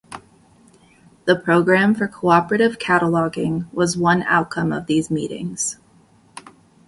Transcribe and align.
The 1.25 1.35
Program 1.35 1.93
for 1.93 2.07
Cooperative 2.07 2.79
Cataloging 2.79 3.71
was 3.71 3.95
one 3.95 4.23
outcome 4.23 4.71
of 4.73 4.87
these 4.87 5.11
meetings. 5.11 5.77